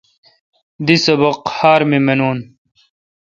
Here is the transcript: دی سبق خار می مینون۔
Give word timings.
دی 0.85 0.95
سبق 1.05 1.35
خار 1.55 1.81
می 1.89 1.99
مینون۔ 2.05 2.39